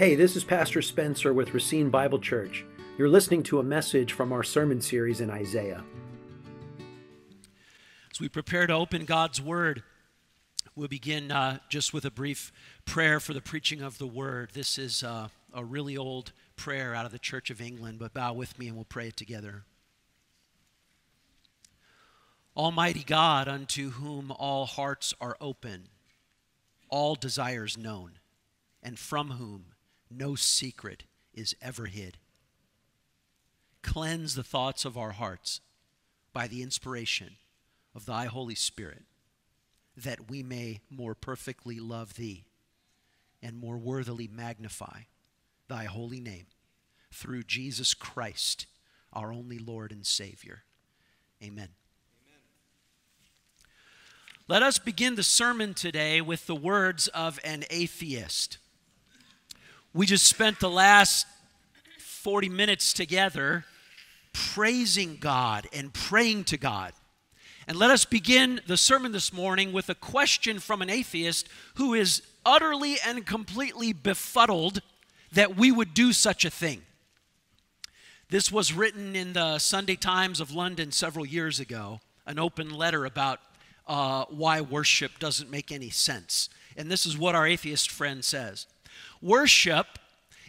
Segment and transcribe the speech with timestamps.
[0.00, 2.64] Hey, this is Pastor Spencer with Racine Bible Church.
[2.96, 5.84] You're listening to a message from our sermon series in Isaiah.
[8.10, 9.82] As we prepare to open God's Word,
[10.74, 12.50] we'll begin uh, just with a brief
[12.86, 14.52] prayer for the preaching of the Word.
[14.54, 18.32] This is uh, a really old prayer out of the Church of England, but bow
[18.32, 19.64] with me and we'll pray it together.
[22.56, 25.88] Almighty God, unto whom all hearts are open,
[26.88, 28.12] all desires known,
[28.82, 29.66] and from whom
[30.10, 32.18] no secret is ever hid.
[33.82, 35.60] Cleanse the thoughts of our hearts
[36.32, 37.36] by the inspiration
[37.94, 39.02] of thy Holy Spirit,
[39.96, 42.44] that we may more perfectly love thee
[43.42, 45.02] and more worthily magnify
[45.68, 46.46] thy holy name
[47.12, 48.66] through Jesus Christ,
[49.12, 50.62] our only Lord and Savior.
[51.42, 51.68] Amen.
[54.46, 58.58] Let us begin the sermon today with the words of an atheist.
[59.92, 61.26] We just spent the last
[61.98, 63.64] 40 minutes together
[64.32, 66.92] praising God and praying to God.
[67.66, 71.94] And let us begin the sermon this morning with a question from an atheist who
[71.94, 74.80] is utterly and completely befuddled
[75.32, 76.82] that we would do such a thing.
[78.28, 83.04] This was written in the Sunday Times of London several years ago, an open letter
[83.04, 83.40] about
[83.88, 86.48] uh, why worship doesn't make any sense.
[86.76, 88.68] And this is what our atheist friend says
[89.20, 89.98] Worship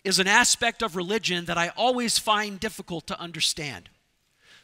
[0.03, 3.89] is an aspect of religion that I always find difficult to understand.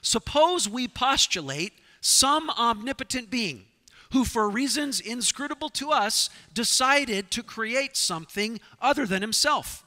[0.02, 3.66] Suppose we postulate some omnipotent being
[4.12, 9.86] who, for reasons inscrutable to us, decided to create something other than himself.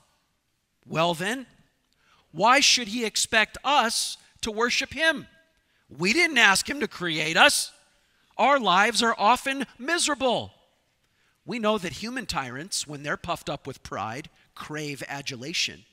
[0.86, 1.46] Well, then,
[2.33, 5.27] why should he expect us to worship him?
[5.88, 7.72] We didn't ask him to create us
[8.41, 10.55] our lives are often miserable.
[11.44, 15.84] We know that human tyrants, when they're puffed up with pride, crave adulation.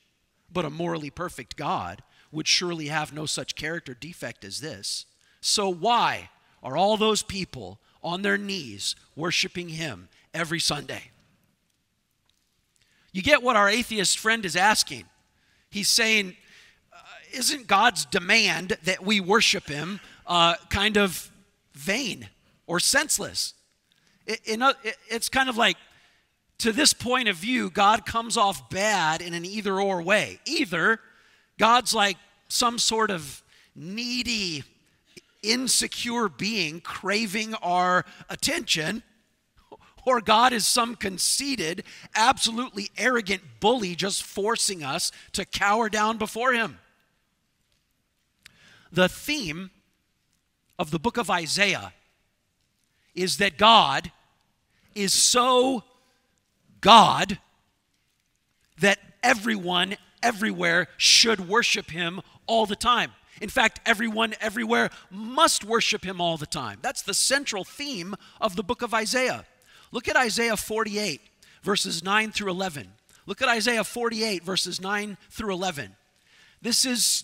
[0.52, 5.06] But a morally perfect God would surely have no such character defect as this.
[5.42, 6.30] So, why
[6.62, 11.12] are all those people on their knees worshiping Him every Sunday?
[13.14, 15.06] You get what our atheist friend is asking.
[15.70, 16.36] He's saying,
[16.94, 16.98] uh,
[17.34, 21.32] Isn't God's demand that we worship Him uh, kind of
[21.74, 22.30] vain?
[22.68, 23.54] or senseless.
[24.28, 25.78] It, it, it's kind of like,
[26.60, 30.40] to this point of view, God comes off bad in an either or way.
[30.46, 31.00] Either
[31.58, 32.18] God's like
[32.48, 33.42] some sort of
[33.76, 34.64] needy,
[35.42, 39.04] insecure being craving our attention,
[40.06, 41.84] or God is some conceited,
[42.16, 46.80] absolutely arrogant bully just forcing us to cower down before Him.
[48.92, 49.70] The theme
[50.80, 51.94] of the book of Isaiah
[53.14, 54.12] is that God
[54.98, 55.84] is so
[56.82, 57.40] God
[58.80, 63.12] that everyone everywhere should worship him all the time.
[63.40, 66.80] In fact, everyone everywhere must worship him all the time.
[66.82, 69.46] That's the central theme of the book of Isaiah.
[69.92, 71.22] Look at Isaiah 48,
[71.62, 72.92] verses 9 through 11.
[73.28, 75.96] Look at Isaiah 48, verses 9 through 11.
[76.62, 77.24] This is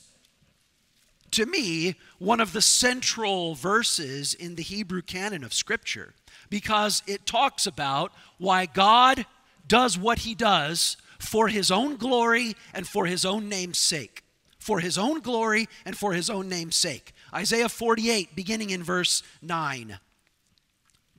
[1.34, 6.14] to me, one of the central verses in the Hebrew canon of Scripture
[6.54, 9.26] because it talks about why God
[9.68, 14.24] does what he does for his own glory and for his own name's sake.
[14.60, 17.12] For his own glory and for his own name's sake.
[17.34, 19.98] Isaiah 48, beginning in verse 9.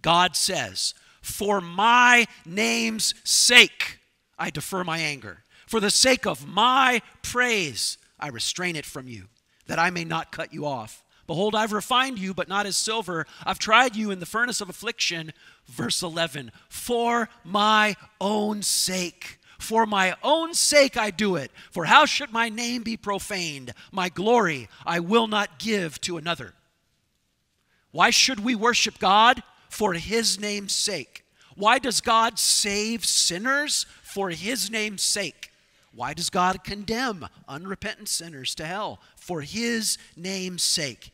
[0.03, 3.99] God says, For my name's sake,
[4.39, 5.43] I defer my anger.
[5.66, 9.25] For the sake of my praise, I restrain it from you
[9.66, 11.03] that I may not cut you off.
[11.26, 13.26] Behold, I've refined you, but not as silver.
[13.44, 15.32] I've tried you in the furnace of affliction.
[15.66, 19.38] Verse 11, for my own sake.
[19.58, 21.50] For my own sake I do it.
[21.70, 23.72] For how should my name be profaned?
[23.90, 26.52] My glory I will not give to another.
[27.91, 29.42] Why should we worship God?
[29.70, 31.24] For his name's sake.
[31.56, 33.86] Why does God save sinners?
[34.02, 35.50] For his name's sake.
[35.94, 39.00] Why does God condemn unrepentant sinners to hell?
[39.16, 41.14] For his name's sake.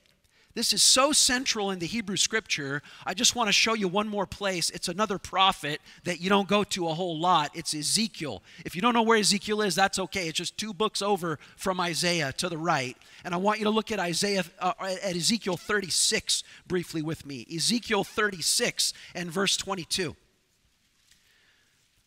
[0.54, 2.82] This is so central in the Hebrew scripture.
[3.06, 4.68] I just want to show you one more place.
[4.70, 7.52] It's another prophet that you don't go to a whole lot.
[7.54, 8.42] It's Ezekiel.
[8.64, 10.26] If you don't know where Ezekiel is, that's okay.
[10.26, 12.96] It's just two books over from Isaiah to the right.
[13.24, 17.46] And I want you to look at Isaiah uh, at Ezekiel 36 briefly with me.
[17.54, 20.16] Ezekiel 36 and verse 22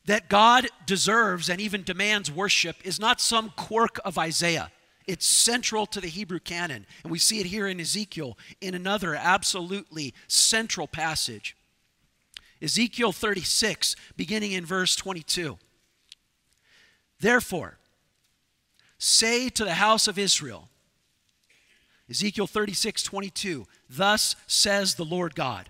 [0.06, 4.70] that God deserves and even demands worship is not some quirk of Isaiah.
[5.08, 6.86] It's central to the Hebrew canon.
[7.04, 11.56] And we see it here in Ezekiel in another absolutely central passage.
[12.62, 15.58] Ezekiel 36, beginning in verse 22.
[17.20, 17.78] Therefore,
[18.98, 20.70] say to the house of Israel,
[22.10, 25.70] Ezekiel 36, 22, thus says the Lord God,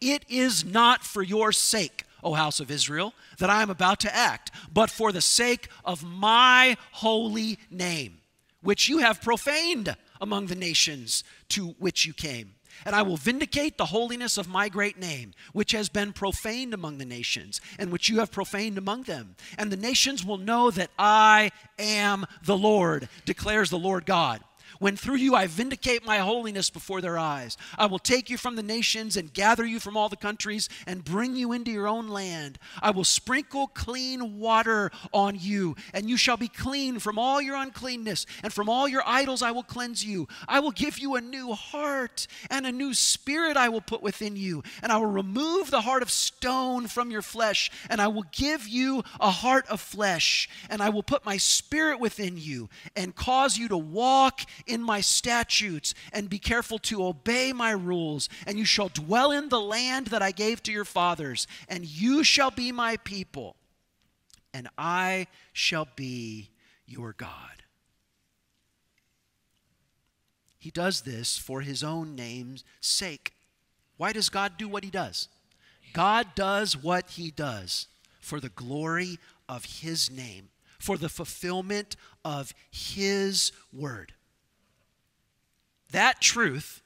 [0.00, 4.14] It is not for your sake, O house of Israel, that I am about to
[4.14, 8.18] act, but for the sake of my holy name,
[8.66, 12.56] which you have profaned among the nations to which you came.
[12.84, 16.98] And I will vindicate the holiness of my great name, which has been profaned among
[16.98, 19.36] the nations, and which you have profaned among them.
[19.56, 24.42] And the nations will know that I am the Lord, declares the Lord God
[24.78, 27.56] when through you I vindicate my holiness before their eyes.
[27.78, 31.04] I will take you from the nations and gather you from all the countries and
[31.04, 32.58] bring you into your own land.
[32.82, 37.56] I will sprinkle clean water on you, and you shall be clean from all your
[37.56, 40.28] uncleanness, and from all your idols I will cleanse you.
[40.48, 44.36] I will give you a new heart, and a new spirit I will put within
[44.36, 48.26] you, and I will remove the heart of stone from your flesh, and I will
[48.32, 53.14] give you a heart of flesh, and I will put my spirit within you, and
[53.14, 58.58] cause you to walk in my statutes and be careful to obey my rules, and
[58.58, 62.50] you shall dwell in the land that I gave to your fathers, and you shall
[62.50, 63.56] be my people,
[64.52, 66.50] and I shall be
[66.86, 67.62] your God.
[70.58, 73.34] He does this for his own name's sake.
[73.96, 75.28] Why does God do what he does?
[75.92, 77.86] God does what he does
[78.20, 80.48] for the glory of his name,
[80.80, 84.12] for the fulfillment of his word.
[85.90, 86.82] That truth,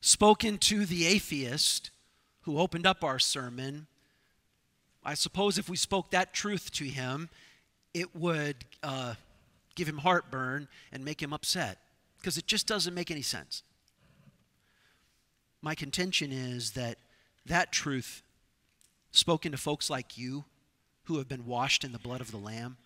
[0.00, 1.90] spoken to the atheist
[2.42, 3.86] who opened up our sermon,
[5.04, 7.28] I suppose if we spoke that truth to him,
[7.92, 9.14] it would uh,
[9.74, 11.78] give him heartburn and make him upset
[12.18, 13.62] because it just doesn't make any sense.
[15.60, 16.98] My contention is that
[17.46, 18.22] that truth,
[19.10, 20.44] spoken to folks like you
[21.04, 22.76] who have been washed in the blood of the Lamb,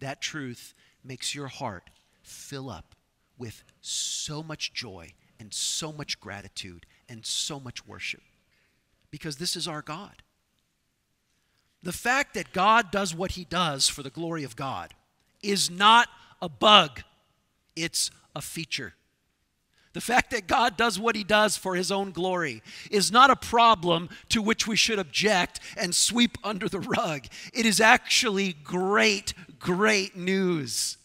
[0.00, 0.74] that truth
[1.04, 1.90] makes your heart
[2.22, 2.94] fill up
[3.42, 8.22] with so much joy and so much gratitude and so much worship
[9.10, 10.22] because this is our God.
[11.82, 14.94] The fact that God does what he does for the glory of God
[15.42, 16.06] is not
[16.40, 17.02] a bug,
[17.74, 18.94] it's a feature.
[19.92, 22.62] The fact that God does what he does for his own glory
[22.92, 27.26] is not a problem to which we should object and sweep under the rug.
[27.52, 30.96] It is actually great, great news.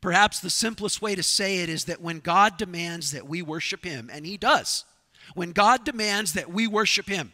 [0.00, 3.84] Perhaps the simplest way to say it is that when God demands that we worship
[3.84, 4.84] Him, and He does,
[5.34, 7.32] when God demands that we worship Him,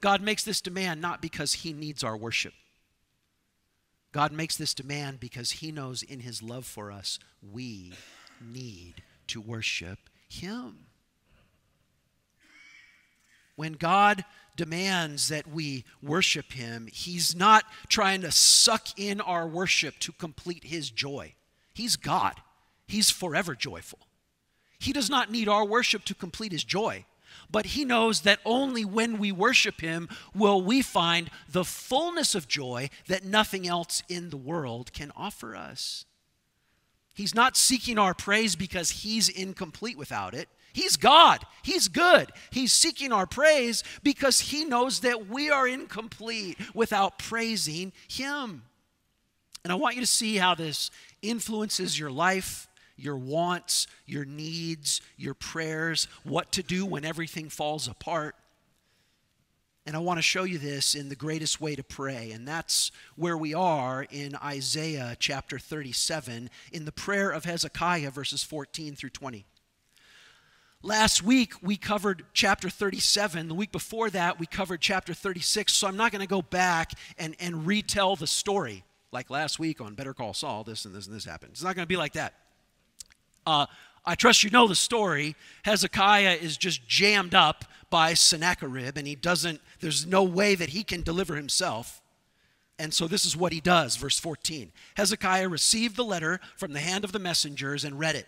[0.00, 2.54] God makes this demand not because He needs our worship.
[4.12, 7.92] God makes this demand because He knows in His love for us we
[8.40, 9.98] need to worship
[10.28, 10.86] Him.
[13.54, 14.24] When God
[14.60, 20.64] demands that we worship him, he's not trying to suck in our worship to complete
[20.64, 21.32] his joy.
[21.72, 22.34] He's God,
[22.86, 24.00] he's forever joyful.
[24.78, 27.06] He does not need our worship to complete his joy,
[27.50, 32.46] but he knows that only when we worship him will we find the fullness of
[32.46, 36.04] joy that nothing else in the world can offer us.
[37.14, 40.50] He's not seeking our praise because he's incomplete without it.
[40.72, 41.44] He's God.
[41.62, 42.30] He's good.
[42.50, 48.62] He's seeking our praise because He knows that we are incomplete without praising Him.
[49.64, 50.90] And I want you to see how this
[51.22, 57.88] influences your life, your wants, your needs, your prayers, what to do when everything falls
[57.88, 58.36] apart.
[59.86, 62.30] And I want to show you this in the greatest way to pray.
[62.32, 68.42] And that's where we are in Isaiah chapter 37, in the prayer of Hezekiah, verses
[68.44, 69.46] 14 through 20.
[70.82, 73.48] Last week we covered chapter 37.
[73.48, 75.74] The week before that we covered chapter 36.
[75.74, 79.82] So I'm not going to go back and, and retell the story like last week
[79.82, 81.52] on Better Call Saul, this and this and this happened.
[81.52, 82.32] It's not going to be like that.
[83.46, 83.66] Uh,
[84.06, 85.36] I trust you know the story.
[85.64, 90.82] Hezekiah is just jammed up by Sennacherib, and he doesn't, there's no way that he
[90.82, 92.00] can deliver himself.
[92.78, 94.72] And so this is what he does, verse 14.
[94.96, 98.26] Hezekiah received the letter from the hand of the messengers and read it.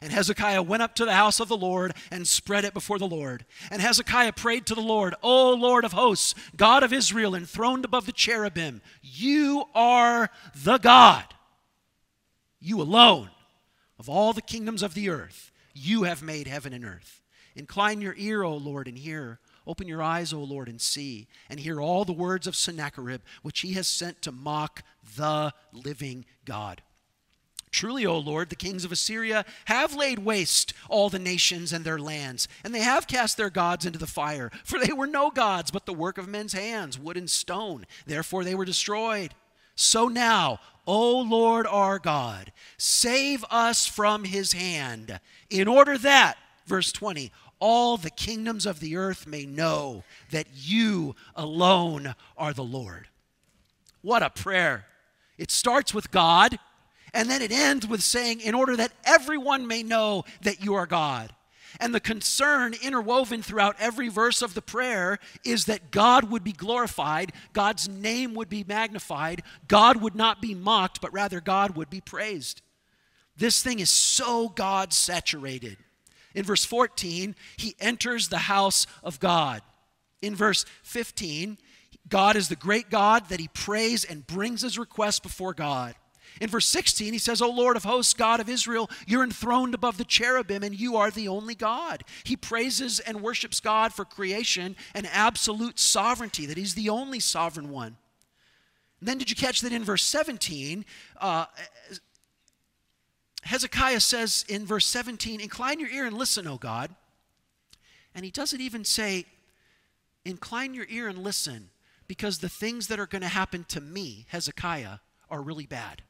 [0.00, 3.06] And Hezekiah went up to the house of the Lord and spread it before the
[3.06, 3.44] Lord.
[3.70, 8.06] And Hezekiah prayed to the Lord, O Lord of hosts, God of Israel, enthroned above
[8.06, 11.24] the cherubim, you are the God.
[12.60, 13.30] You alone,
[13.98, 17.22] of all the kingdoms of the earth, you have made heaven and earth.
[17.54, 19.40] Incline your ear, O Lord, and hear.
[19.66, 23.60] Open your eyes, O Lord, and see, and hear all the words of Sennacherib, which
[23.60, 24.82] he has sent to mock
[25.16, 26.82] the living God.
[27.72, 31.98] Truly, O Lord, the kings of Assyria have laid waste all the nations and their
[31.98, 34.50] lands, and they have cast their gods into the fire.
[34.62, 37.86] For they were no gods, but the work of men's hands, wood and stone.
[38.06, 39.34] Therefore they were destroyed.
[39.74, 46.36] So now, O Lord our God, save us from his hand, in order that,
[46.66, 52.62] verse 20, all the kingdoms of the earth may know that you alone are the
[52.64, 53.08] Lord.
[54.02, 54.84] What a prayer!
[55.38, 56.58] It starts with God
[57.14, 60.86] and then it ends with saying, in order that everyone may know that you are
[60.86, 61.32] God.
[61.80, 66.52] And the concern interwoven throughout every verse of the prayer is that God would be
[66.52, 71.90] glorified, God's name would be magnified, God would not be mocked, but rather God would
[71.90, 72.62] be praised.
[73.36, 75.78] This thing is so God saturated.
[76.34, 79.62] In verse 14, he enters the house of God.
[80.20, 81.58] In verse 15,
[82.08, 85.94] God is the great God that he prays and brings his request before God.
[86.40, 89.98] In verse 16, he says, O Lord of hosts, God of Israel, you're enthroned above
[89.98, 92.04] the cherubim, and you are the only God.
[92.24, 97.70] He praises and worships God for creation and absolute sovereignty, that he's the only sovereign
[97.70, 97.96] one.
[99.00, 100.84] And then, did you catch that in verse 17?
[101.20, 101.46] Uh,
[103.42, 106.94] Hezekiah says in verse 17, Incline your ear and listen, O God.
[108.14, 109.26] And he doesn't even say,
[110.24, 111.70] Incline your ear and listen,
[112.06, 114.98] because the things that are going to happen to me, Hezekiah,
[115.28, 116.02] are really bad.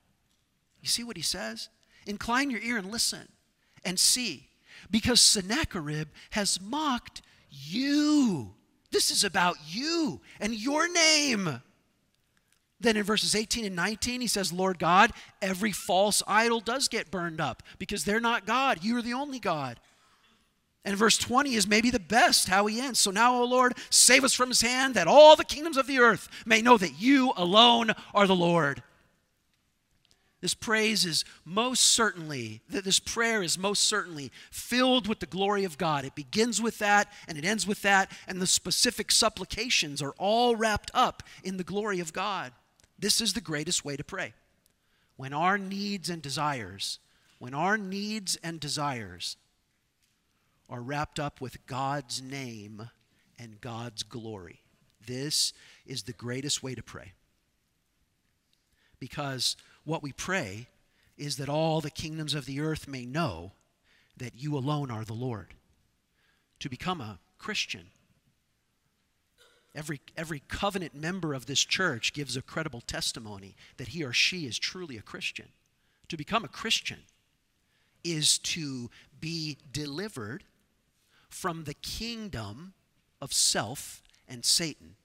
[0.82, 1.70] You see what he says?
[2.06, 3.28] Incline your ear and listen
[3.84, 4.48] and see,
[4.90, 8.54] because Sennacherib has mocked you.
[8.90, 11.62] This is about you and your name.
[12.80, 17.12] Then in verses 18 and 19, he says, Lord God, every false idol does get
[17.12, 18.82] burned up because they're not God.
[18.82, 19.78] You are the only God.
[20.84, 22.98] And verse 20 is maybe the best how he ends.
[22.98, 26.00] So now, O Lord, save us from his hand that all the kingdoms of the
[26.00, 28.82] earth may know that you alone are the Lord.
[30.42, 35.62] This praise is most certainly, that this prayer is most certainly filled with the glory
[35.62, 36.04] of God.
[36.04, 40.56] It begins with that and it ends with that, and the specific supplications are all
[40.56, 42.52] wrapped up in the glory of God.
[42.98, 44.34] This is the greatest way to pray.
[45.16, 46.98] When our needs and desires,
[47.38, 49.36] when our needs and desires
[50.68, 52.90] are wrapped up with God's name
[53.38, 54.62] and God's glory.
[55.06, 55.52] This
[55.86, 57.12] is the greatest way to pray.
[58.98, 60.68] Because what we pray
[61.16, 63.52] is that all the kingdoms of the earth may know
[64.16, 65.54] that you alone are the Lord.
[66.60, 67.88] To become a Christian,
[69.74, 74.46] every, every covenant member of this church gives a credible testimony that he or she
[74.46, 75.48] is truly a Christian.
[76.08, 77.00] To become a Christian
[78.04, 80.44] is to be delivered
[81.28, 82.74] from the kingdom
[83.20, 84.96] of self and Satan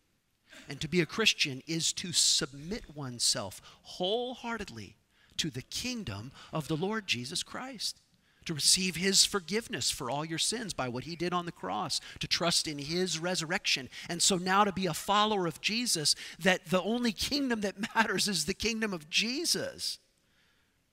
[0.69, 4.95] and to be a Christian is to submit oneself wholeheartedly
[5.37, 7.99] to the kingdom of the Lord Jesus Christ.
[8.45, 11.99] To receive his forgiveness for all your sins by what he did on the cross,
[12.19, 13.89] to trust in his resurrection.
[14.07, 18.27] And so now to be a follower of Jesus, that the only kingdom that matters
[18.29, 19.99] is the kingdom of Jesus,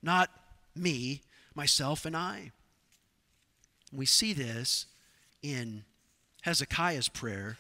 [0.02, 0.30] not
[0.74, 1.22] me,
[1.54, 2.50] myself, and I.
[3.92, 4.86] We see this
[5.40, 5.84] in
[6.42, 7.58] Hezekiah's prayer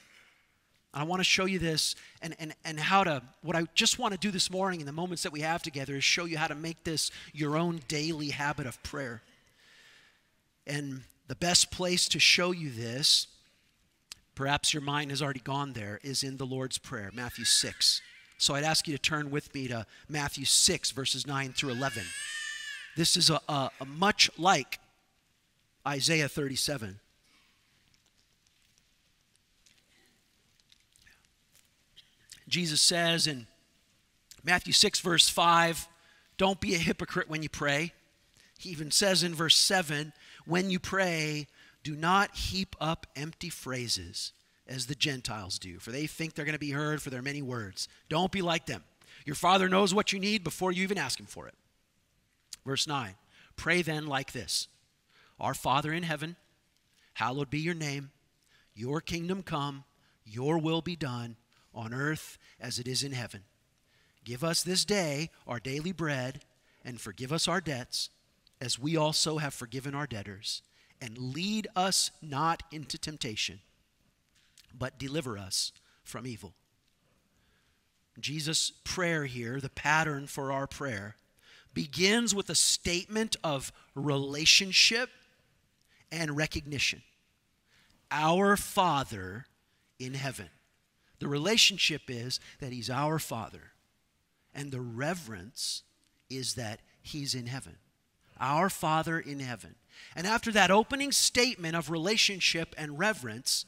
[0.94, 4.12] I want to show you this and, and, and how to, what I just want
[4.12, 6.46] to do this morning in the moments that we have together is show you how
[6.46, 9.20] to make this your own daily habit of prayer.
[10.66, 13.26] And the best place to show you this,
[14.36, 18.00] perhaps your mind has already gone there, is in the Lord's Prayer, Matthew 6.
[18.38, 22.04] So I'd ask you to turn with me to Matthew 6, verses 9 through 11.
[22.96, 24.78] This is a, a, a much like
[25.86, 27.00] Isaiah 37.
[32.54, 33.48] Jesus says in
[34.44, 35.88] Matthew 6, verse 5,
[36.36, 37.92] don't be a hypocrite when you pray.
[38.60, 40.12] He even says in verse 7,
[40.46, 41.48] when you pray,
[41.82, 44.30] do not heap up empty phrases
[44.68, 47.42] as the Gentiles do, for they think they're going to be heard for their many
[47.42, 47.88] words.
[48.08, 48.84] Don't be like them.
[49.24, 51.54] Your Father knows what you need before you even ask Him for it.
[52.64, 53.16] Verse 9
[53.56, 54.68] Pray then like this
[55.40, 56.36] Our Father in heaven,
[57.14, 58.12] hallowed be your name,
[58.76, 59.82] your kingdom come,
[60.24, 61.34] your will be done
[61.74, 63.42] on earth as it is in heaven.
[64.24, 66.42] Give us this day our daily bread,
[66.84, 68.10] and forgive us our debts,
[68.60, 70.62] as we also have forgiven our debtors.
[71.00, 73.60] And lead us not into temptation,
[74.72, 76.54] but deliver us from evil.
[78.18, 81.16] Jesus' prayer here, the pattern for our prayer,
[81.74, 85.10] begins with a statement of relationship
[86.12, 87.02] and recognition.
[88.10, 89.46] Our Father
[89.98, 90.48] in heaven.
[91.18, 93.72] The relationship is that He's our Father,
[94.54, 95.82] and the reverence
[96.28, 97.76] is that He's in heaven.
[98.40, 99.76] Our Father in heaven.
[100.16, 103.64] And after that opening statement of relationship and reverence,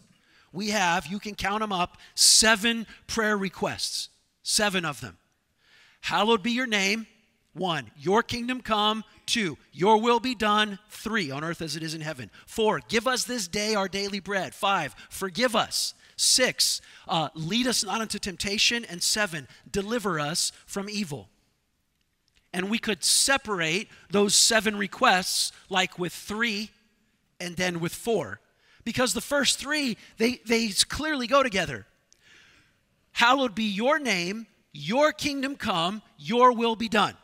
[0.53, 4.09] we have, you can count them up, seven prayer requests.
[4.43, 5.19] Seven of them.
[6.03, 7.09] Hallowed be your name.
[7.53, 9.03] One, your kingdom come.
[9.27, 10.79] Two, your will be done.
[10.89, 12.31] Three, on earth as it is in heaven.
[12.47, 14.55] Four, give us this day our daily bread.
[14.55, 15.95] Five, forgive us.
[16.17, 18.85] Six, uh, lead us not into temptation.
[18.85, 21.29] And seven, deliver us from evil.
[22.53, 26.71] And we could separate those seven requests like with three
[27.39, 28.41] and then with four.
[28.85, 31.87] Because the first three, they, they clearly go together.
[33.13, 37.15] Hallowed be your name, your kingdom come, your will be done.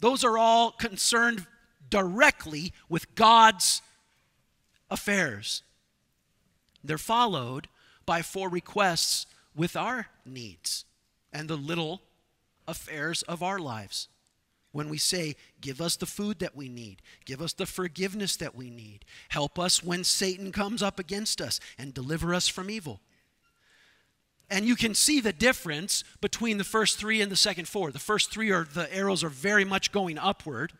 [0.00, 1.46] Those are all concerned
[1.88, 3.80] directly with God's
[4.90, 5.62] affairs.
[6.82, 7.68] They're followed
[8.06, 10.84] by four requests with our needs
[11.32, 12.02] and the little
[12.66, 14.08] affairs of our lives.
[14.72, 18.54] When we say, Give us the food that we need, give us the forgiveness that
[18.54, 23.00] we need, help us when Satan comes up against us, and deliver us from evil.
[24.50, 27.90] And you can see the difference between the first three and the second four.
[27.90, 30.72] The first three are the arrows are very much going upward.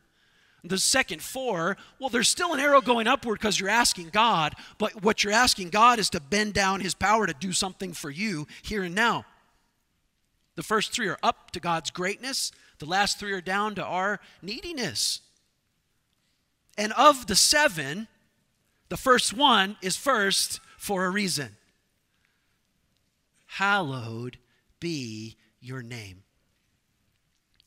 [0.66, 5.02] The second four, well, there's still an arrow going upward because you're asking God, but
[5.02, 8.46] what you're asking God is to bend down his power to do something for you
[8.62, 9.26] here and now.
[10.56, 14.20] The first three are up to God's greatness, the last three are down to our
[14.40, 15.20] neediness.
[16.78, 18.08] And of the seven,
[18.88, 21.56] the first one is first for a reason.
[23.46, 24.38] Hallowed
[24.80, 26.23] be your name.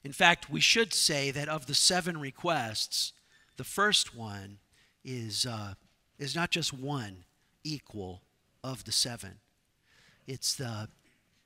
[0.08, 3.12] In fact, we should say that of the seven requests,
[3.58, 4.60] the first one
[5.04, 5.74] is, uh,
[6.18, 7.26] is not just one
[7.66, 8.22] equal
[8.64, 9.34] of the seven.
[10.26, 10.88] It's the,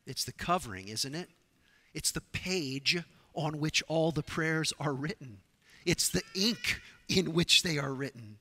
[0.06, 1.30] it's the covering, isn't it?
[1.96, 3.04] It's the page
[3.34, 5.40] on which all the prayers are written.
[5.84, 8.38] It's the ink in which they are written.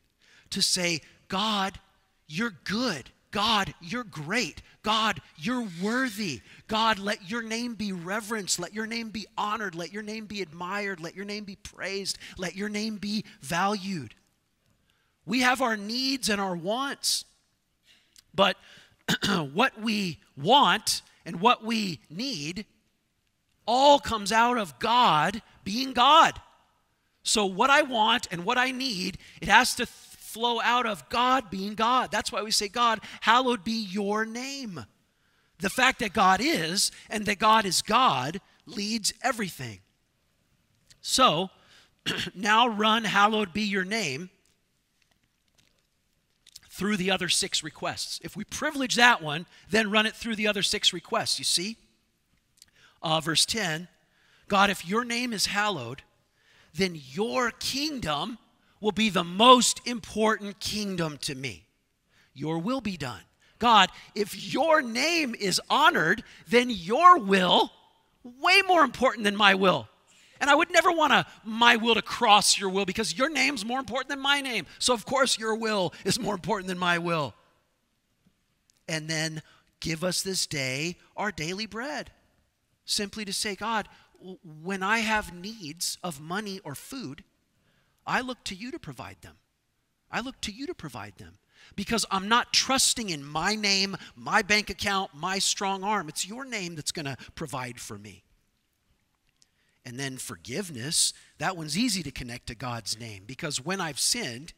[0.51, 1.81] To say, God,
[2.29, 3.09] you're good.
[3.31, 4.63] God, you're great.
[4.83, 6.41] God, you're worthy.
[6.67, 8.59] God, let your name be reverenced.
[8.59, 9.75] Let your name be honored.
[9.75, 11.01] Let your name be admired.
[11.01, 12.19] Let your name be praised.
[12.39, 14.15] Let your name be valued.
[15.27, 17.25] We have our needs and our wants.
[18.35, 18.57] But
[19.53, 22.67] what we want and what we need
[23.67, 26.41] all comes out of God being God.
[27.23, 29.87] So, what I want and what I need, it has to
[30.33, 32.11] flow out of God being God.
[32.11, 34.85] That's why we say, God, hallowed be your name.
[35.59, 39.81] The fact that God is and that God is God leads everything.
[41.01, 41.51] So,
[42.35, 44.31] now run, hallowed be your name
[46.69, 48.21] through the other six requests.
[48.23, 51.39] If we privilege that one, then run it through the other six requests.
[51.39, 51.77] You see?
[53.03, 53.89] uh, verse 10
[54.49, 56.03] God, if your name is hallowed,
[56.75, 58.39] then your kingdom
[58.81, 61.67] will be the most important kingdom to me.
[62.35, 63.21] Your will be done.
[63.59, 67.71] God, if your name is honored, then your will,
[68.25, 69.89] way more important than my will.
[70.41, 73.65] And I would never want a, my will to cross your will because your name's
[73.65, 74.65] more important than my name.
[74.79, 77.35] So, of course, your will is more important than my will.
[78.89, 79.43] And then
[79.81, 82.11] give us this day our daily bread
[82.87, 83.87] simply to say, God,
[84.63, 87.23] when I have needs of money or food,
[88.07, 89.37] I look to you to provide them.
[90.11, 91.35] I look to you to provide them
[91.77, 96.09] because I'm not trusting in my name, my bank account, my strong arm.
[96.09, 98.25] It's your name that's going to provide for me.
[99.85, 104.53] And then forgiveness, that one's easy to connect to God's name because when I've sinned,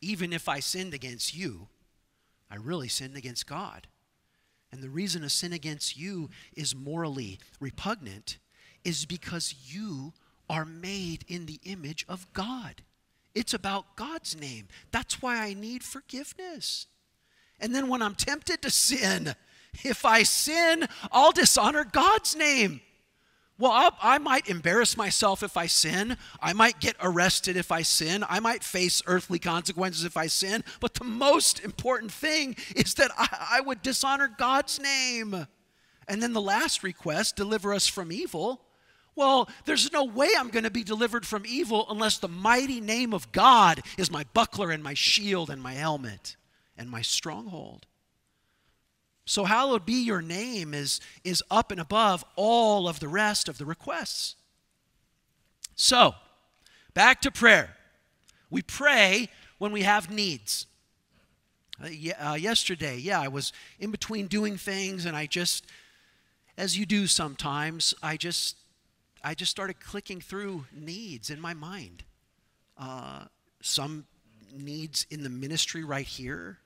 [0.00, 1.68] even if I sinned against you,
[2.50, 3.88] I really sinned against God.
[4.72, 8.38] And the reason a sin against you is morally repugnant
[8.84, 10.12] is because you
[10.48, 12.82] are made in the image of God.
[13.34, 14.68] It's about God's name.
[14.92, 16.86] That's why I need forgiveness.
[17.60, 19.34] And then when I'm tempted to sin,
[19.84, 22.80] if I sin, I'll dishonor God's name.
[23.58, 26.18] Well, I'll, i might embarrass myself if I sin.
[26.42, 28.24] I might get arrested if I sin.
[28.28, 30.62] I might face earthly consequences if I sin.
[30.80, 35.46] But the most important thing is that I, I would dishonor God's name.
[36.06, 38.60] And then the last request deliver us from evil.
[39.16, 43.14] Well, there's no way I'm going to be delivered from evil unless the mighty name
[43.14, 46.36] of God is my buckler and my shield and my helmet
[46.76, 47.86] and my stronghold.
[49.24, 53.58] So, hallowed be your name is, is up and above all of the rest of
[53.58, 54.36] the requests.
[55.74, 56.14] So,
[56.94, 57.74] back to prayer.
[58.50, 60.66] We pray when we have needs.
[61.82, 61.88] Uh,
[62.20, 65.66] uh, yesterday, yeah, I was in between doing things and I just,
[66.56, 68.56] as you do sometimes, I just,
[69.22, 72.04] I just started clicking through needs in my mind.
[72.78, 73.24] uh,
[73.60, 74.06] some
[74.52, 76.58] needs in the ministry right here,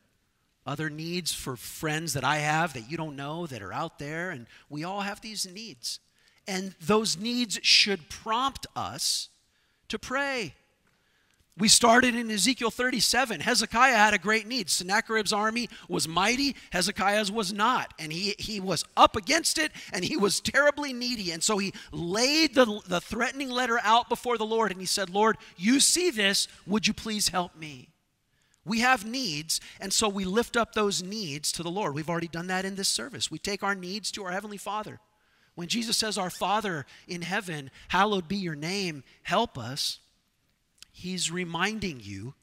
[0.67, 4.31] other needs for friends that I have that you don't know that are out there,
[4.31, 6.01] and we all have these needs.
[6.47, 9.29] And those needs should prompt us
[9.89, 10.55] to pray.
[11.59, 13.41] We started in Ezekiel 37.
[13.41, 14.71] Hezekiah had a great need.
[14.71, 17.93] Sennacherib's army was mighty, Hezekiah's was not.
[17.99, 21.33] And he, he was up against it, and he was terribly needy.
[21.33, 25.11] And so he laid the, the threatening letter out before the Lord, and he said,
[25.11, 26.49] Lord, you see this.
[26.67, 27.91] Would you please help me?
[28.65, 31.95] We have needs, and so we lift up those needs to the Lord.
[31.95, 33.31] We've already done that in this service.
[33.31, 35.01] We take our needs to our Heavenly Father.
[35.55, 40.01] When Jesus says, Our Father in heaven, hallowed be your name, help us,
[41.01, 42.35] he's reminding you,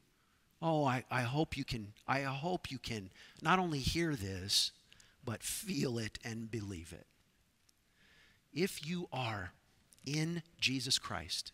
[0.62, 4.72] oh, I, I hope you can, I hope you can not only hear this,
[5.24, 7.06] but feel it and believe it.
[8.52, 9.52] If you are
[10.06, 11.52] in Jesus Christ,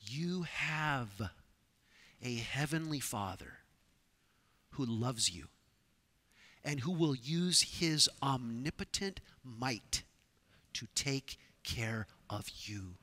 [0.00, 1.30] you have
[2.22, 3.58] a heavenly Father
[4.72, 5.46] who loves you
[6.62, 10.02] and who will use his omnipotent might
[10.74, 12.96] to take care of you.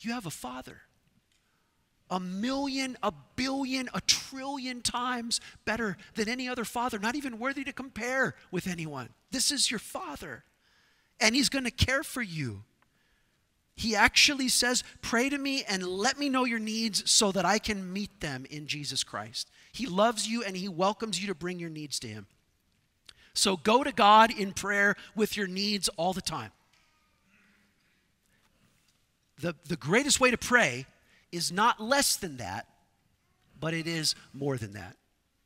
[0.00, 0.82] You have a Father.
[2.10, 7.64] A million, a billion, a trillion times better than any other father, not even worthy
[7.64, 9.10] to compare with anyone.
[9.30, 10.44] This is your father,
[11.20, 12.64] and he's going to care for you.
[13.80, 17.58] He actually says, Pray to me and let me know your needs so that I
[17.58, 19.50] can meet them in Jesus Christ.
[19.72, 22.26] He loves you and He welcomes you to bring your needs to Him.
[23.32, 26.50] So go to God in prayer with your needs all the time.
[29.40, 30.84] The, the greatest way to pray
[31.32, 32.66] is not less than that,
[33.58, 34.96] but it is more than that.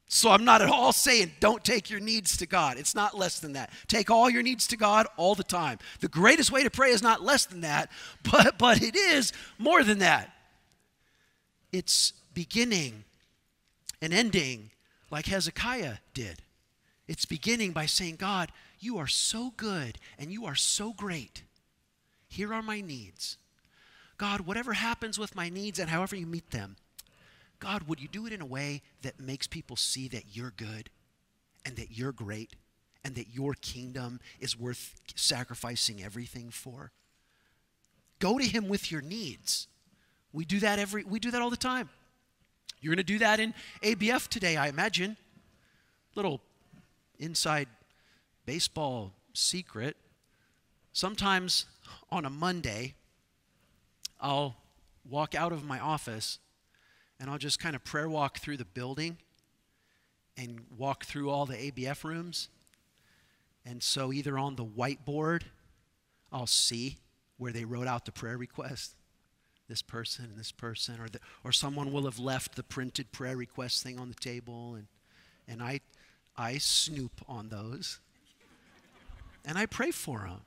[0.06, 2.78] So I'm not at all saying don't take your needs to God.
[2.78, 3.70] It's not less than that.
[3.88, 5.78] Take all your needs to God all the time.
[6.00, 7.90] The greatest way to pray is not less than that,
[8.30, 10.30] but, but it is more than that.
[11.72, 13.04] It's beginning
[14.00, 14.70] and ending
[15.10, 16.42] like Hezekiah did.
[17.08, 21.42] It's beginning by saying, God, you are so good and you are so great.
[22.28, 23.36] Here are my needs.
[24.16, 26.76] God, whatever happens with my needs and however you meet them,
[27.58, 30.90] God, would you do it in a way that makes people see that you're good
[31.64, 32.56] and that you're great
[33.04, 36.92] and that your kingdom is worth sacrificing everything for?
[38.18, 39.68] Go to him with your needs.
[40.32, 41.88] We do that every we do that all the time.
[42.80, 45.16] You're going to do that in ABF today, I imagine.
[46.14, 46.40] Little
[47.18, 47.68] inside
[48.44, 49.96] baseball secret.
[50.92, 51.66] Sometimes
[52.10, 52.94] on a Monday,
[54.20, 54.56] I'll
[55.08, 56.38] walk out of my office
[57.20, 59.18] and I'll just kind of prayer walk through the building
[60.36, 62.48] and walk through all the ABF rooms.
[63.64, 65.42] And so, either on the whiteboard,
[66.30, 66.98] I'll see
[67.38, 68.94] where they wrote out the prayer request
[69.68, 73.36] this person and this person, or, the, or someone will have left the printed prayer
[73.36, 74.86] request thing on the table, and,
[75.48, 75.80] and I,
[76.36, 78.00] I snoop on those
[79.44, 80.40] and I pray for them.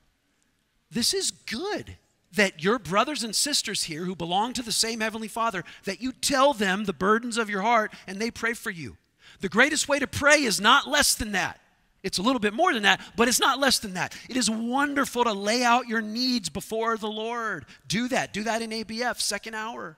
[0.90, 1.96] This is good
[2.32, 6.12] that your brothers and sisters here who belong to the same Heavenly Father, that you
[6.12, 8.96] tell them the burdens of your heart and they pray for you.
[9.40, 11.60] The greatest way to pray is not less than that.
[12.02, 14.14] It's a little bit more than that, but it's not less than that.
[14.28, 17.66] It is wonderful to lay out your needs before the Lord.
[17.86, 18.32] Do that.
[18.32, 19.96] Do that in ABF, second hour.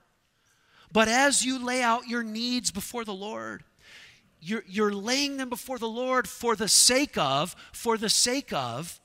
[0.93, 3.65] But as you lay out your needs before the Lord,
[4.41, 9.00] you're, you're laying them before the Lord for the sake of, for the sake of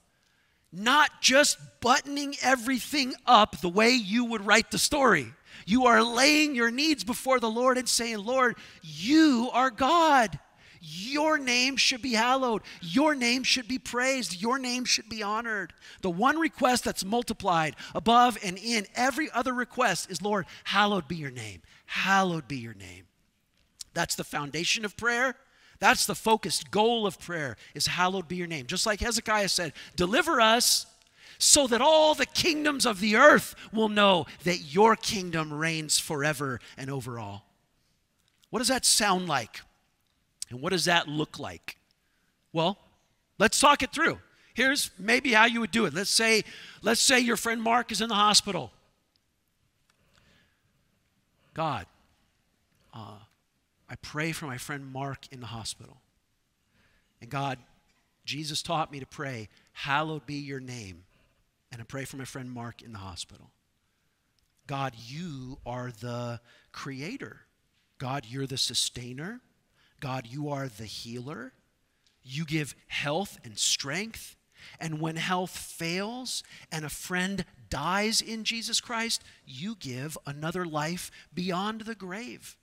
[0.71, 5.33] not just buttoning everything up the way you would write the story.
[5.65, 10.39] You are laying your needs before the Lord and saying, Lord, you are God.
[10.81, 12.61] Your name should be hallowed.
[12.81, 14.39] Your name should be praised.
[14.39, 15.73] Your name should be honored.
[16.01, 21.15] The one request that's multiplied above and in every other request is, Lord, hallowed be
[21.15, 21.63] your name.
[21.87, 23.05] Hallowed be your name.
[23.95, 25.35] That's the foundation of prayer.
[25.79, 28.65] That's the focused goal of prayer is hallowed be your name.
[28.65, 30.85] Just like Hezekiah said, deliver us
[31.37, 36.59] so that all the kingdoms of the earth will know that your kingdom reigns forever
[36.77, 37.45] and over all.
[38.49, 39.61] What does that sound like?
[40.49, 41.77] And what does that look like?
[42.53, 42.77] Well,
[43.37, 44.19] let's talk it through.
[44.53, 45.93] Here's maybe how you would do it.
[45.93, 46.43] Let's say
[46.81, 48.71] let's say your friend Mark is in the hospital.
[51.53, 51.85] God,
[52.93, 53.17] uh,
[53.89, 55.97] I pray for my friend Mark in the hospital.
[57.21, 57.59] And God,
[58.25, 61.03] Jesus taught me to pray, Hallowed be your name.
[61.71, 63.51] And I pray for my friend Mark in the hospital.
[64.67, 66.39] God, you are the
[66.71, 67.41] creator.
[67.97, 69.41] God, you're the sustainer.
[69.99, 71.53] God, you are the healer.
[72.23, 74.35] You give health and strength.
[74.79, 81.11] And when health fails and a friend dies in Jesus Christ, you give another life
[81.33, 82.57] beyond the grave.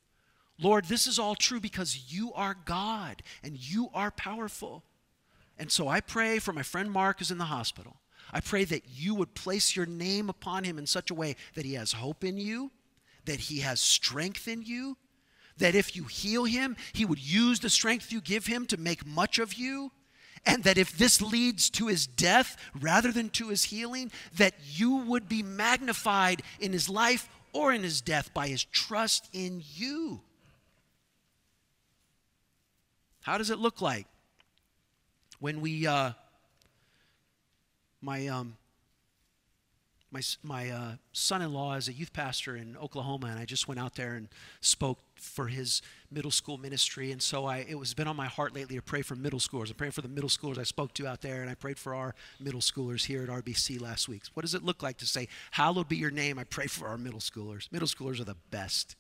[0.60, 4.84] Lord, this is all true because you are God and you are powerful.
[5.58, 7.96] And so I pray for my friend Mark who's in the hospital.
[8.32, 11.64] I pray that you would place your name upon him in such a way that
[11.64, 12.70] he has hope in you,
[13.24, 14.96] that he has strength in you,
[15.58, 19.06] that if you heal him, he would use the strength you give him to make
[19.06, 19.92] much of you,
[20.46, 24.96] and that if this leads to his death rather than to his healing, that you
[24.96, 30.22] would be magnified in his life or in his death by his trust in you.
[33.22, 34.06] How does it look like
[35.38, 36.10] when we, uh,
[38.00, 38.56] my, um,
[40.10, 43.94] my, my uh, son-in-law is a youth pastor in Oklahoma, and I just went out
[43.94, 44.28] there and
[44.60, 47.12] spoke for his middle school ministry.
[47.12, 49.70] And so I, it was been on my heart lately to pray for middle schoolers.
[49.70, 51.94] I'm praying for the middle schoolers I spoke to out there, and I prayed for
[51.94, 54.22] our middle schoolers here at RBC last week.
[54.34, 56.38] What does it look like to say, "Hallowed be your name"?
[56.38, 57.70] I pray for our middle schoolers.
[57.70, 58.96] Middle schoolers are the best.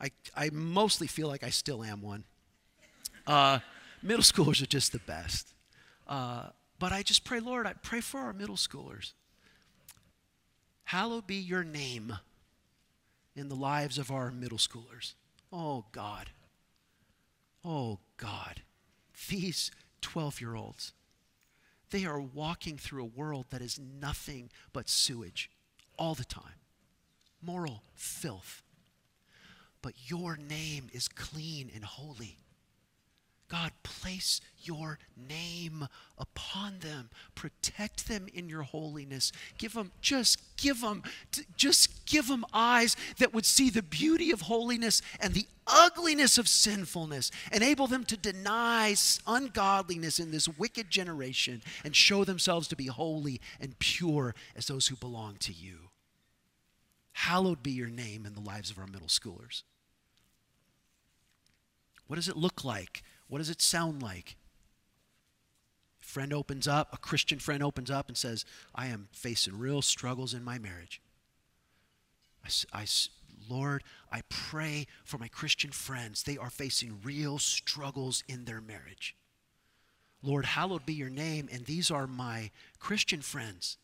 [0.00, 2.24] I, I mostly feel like I still am one.
[3.28, 3.58] Uh,
[4.02, 5.52] middle schoolers are just the best.
[6.06, 6.46] Uh,
[6.78, 9.12] but I just pray, Lord, I pray for our middle schoolers.
[10.84, 12.16] Hallowed be your name
[13.36, 15.12] in the lives of our middle schoolers.
[15.52, 16.30] Oh, God.
[17.62, 18.62] Oh, God.
[19.28, 20.92] These 12 year olds,
[21.90, 25.50] they are walking through a world that is nothing but sewage
[25.98, 26.60] all the time,
[27.42, 28.62] moral filth.
[29.82, 32.38] But your name is clean and holy.
[33.48, 37.08] God, place your name upon them.
[37.34, 39.32] Protect them in your holiness.
[39.56, 41.02] Give them, just give them,
[41.56, 46.46] just give them eyes that would see the beauty of holiness and the ugliness of
[46.46, 47.30] sinfulness.
[47.50, 48.94] Enable them to deny
[49.26, 54.88] ungodliness in this wicked generation and show themselves to be holy and pure as those
[54.88, 55.88] who belong to you.
[57.12, 59.62] Hallowed be your name in the lives of our middle schoolers.
[62.06, 64.36] What does it look like what does it sound like?
[66.00, 70.32] Friend opens up, a Christian friend opens up and says, I am facing real struggles
[70.32, 71.02] in my marriage.
[72.44, 72.86] I, I,
[73.48, 76.22] Lord, I pray for my Christian friends.
[76.22, 79.14] They are facing real struggles in their marriage.
[80.22, 83.76] Lord, hallowed be your name, and these are my Christian friends,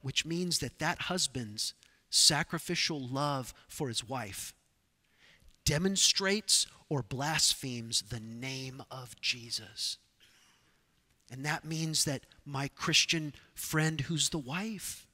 [0.00, 1.74] which means that that husband's
[2.10, 4.54] sacrificial love for his wife
[5.68, 9.98] demonstrates or blasphemes the name of Jesus.
[11.30, 15.06] And that means that my Christian friend who's the wife,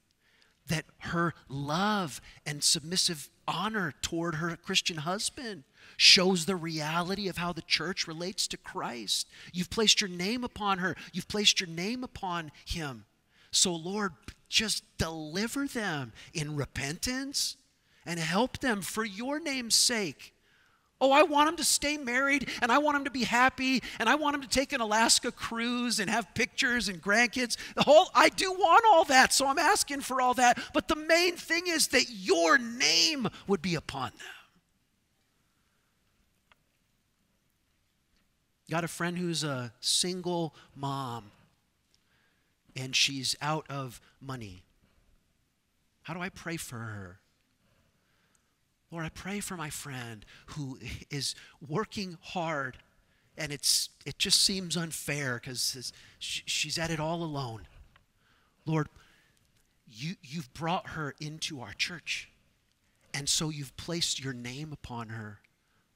[0.67, 5.65] that her love and submissive honor toward her Christian husband
[5.97, 9.27] shows the reality of how the church relates to Christ.
[9.51, 13.03] You've placed your name upon her, you've placed your name upon him.
[13.51, 14.13] So, Lord,
[14.47, 17.57] just deliver them in repentance
[18.05, 20.31] and help them for your name's sake
[21.01, 24.07] Oh, I want him to stay married and I want him to be happy and
[24.07, 27.57] I want him to take an Alaska cruise and have pictures and grandkids.
[27.75, 30.57] The whole I do want all that, so I'm asking for all that.
[30.73, 34.27] But the main thing is that your name would be upon them.
[38.69, 41.31] Got a friend who's a single mom
[42.75, 44.63] and she's out of money.
[46.03, 47.19] How do I pray for her?
[48.91, 51.35] Lord, I pray for my friend who is
[51.67, 52.77] working hard
[53.37, 57.67] and it's, it just seems unfair because she's at it all alone.
[58.65, 58.87] Lord,
[59.87, 62.29] you, you've brought her into our church,
[63.13, 65.39] and so you've placed your name upon her.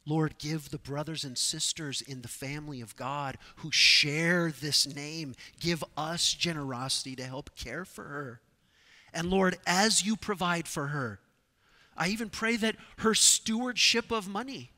[0.06, 5.36] Lord, give the brothers and sisters in the family of God who share this name,
[5.60, 8.42] give us generosity to help care for her.
[9.14, 11.20] And Lord, as you provide for her,
[12.00, 14.72] I even pray that her stewardship of money,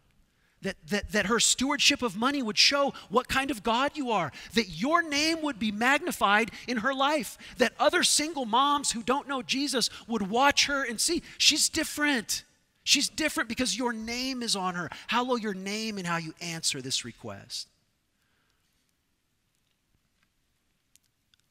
[0.63, 4.31] that, that, that her stewardship of money would show what kind of God you are,
[4.55, 9.27] that your name would be magnified in her life, that other single moms who don't
[9.27, 12.43] know Jesus would watch her and see she's different.
[12.83, 14.89] She's different because your name is on her.
[15.05, 17.67] Hallow your name in how you answer this request.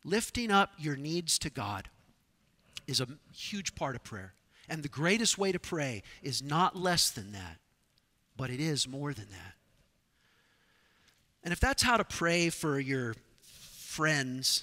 [0.05, 1.89] Lifting up your needs to God
[2.89, 4.33] is a huge part of prayer.
[4.71, 7.59] And the greatest way to pray is not less than that,
[8.37, 9.55] but it is more than that.
[11.43, 14.63] And if that's how to pray for your friends,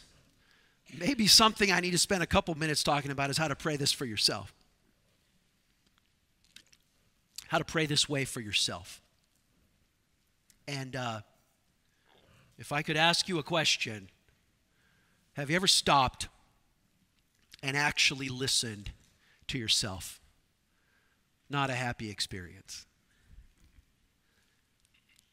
[0.97, 3.75] maybe something I need to spend a couple minutes talking about is how to pray
[3.75, 4.53] this for yourself.
[7.49, 9.01] How to pray this way for yourself.
[10.69, 11.19] And uh,
[12.57, 14.07] if I could ask you a question,
[15.33, 16.29] Have you ever stopped
[17.61, 18.91] and actually listened
[19.47, 20.19] to yourself?
[21.49, 22.85] Not a happy experience.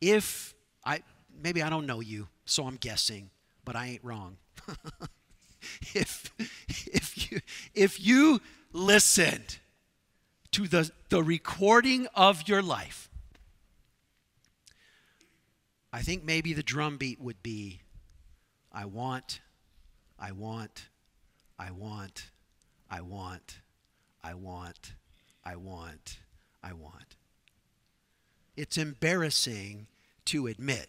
[0.00, 1.02] If I,
[1.42, 3.30] maybe I don't know you, so I'm guessing,
[3.64, 4.36] but I ain't wrong.
[5.94, 7.40] if, if, you,
[7.74, 8.40] if you
[8.72, 9.58] listened
[10.52, 13.08] to the, the recording of your life,
[15.92, 17.80] I think maybe the drum beat would be
[18.72, 19.40] I want,
[20.18, 20.88] I want,
[21.56, 22.30] I want,
[22.90, 23.58] I want,
[24.24, 24.94] I want,
[25.44, 26.18] I want,
[26.62, 27.16] I want.
[28.56, 29.86] It's embarrassing
[30.26, 30.88] to admit,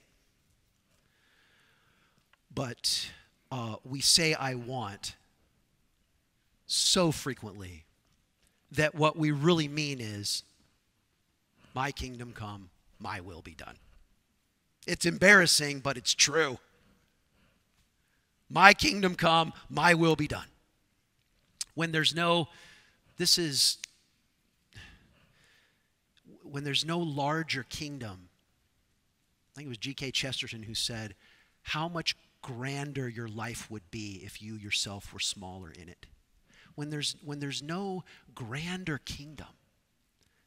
[2.54, 3.12] but
[3.52, 5.16] uh, we say I want
[6.66, 7.84] so frequently
[8.72, 10.44] that what we really mean is,
[11.76, 12.70] My kingdom come,
[13.00, 13.76] my will be done.
[14.88, 16.58] It's embarrassing, but it's true.
[18.50, 20.48] My kingdom come, my will be done.
[21.74, 22.48] When there's no,
[23.18, 23.78] this is,
[26.44, 28.30] when there's no larger kingdom,
[29.54, 30.12] I think it was G.K.
[30.12, 31.16] Chesterton who said,
[31.64, 36.06] How much grander your life would be if you yourself were smaller in it.
[36.76, 38.04] When there's, when there's no
[38.36, 39.48] grander kingdom